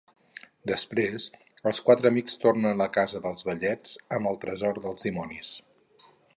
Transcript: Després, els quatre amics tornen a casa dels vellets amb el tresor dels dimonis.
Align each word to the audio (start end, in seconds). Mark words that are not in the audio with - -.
Després, 0.69 1.27
els 1.71 1.81
quatre 1.89 2.09
amics 2.11 2.39
tornen 2.45 2.83
a 2.87 2.89
casa 2.97 3.23
dels 3.27 3.47
vellets 3.51 3.95
amb 4.19 4.33
el 4.33 4.43
tresor 4.47 4.83
dels 4.87 5.09
dimonis. 5.09 5.57